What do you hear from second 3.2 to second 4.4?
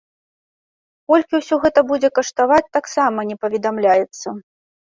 не паведамляецца.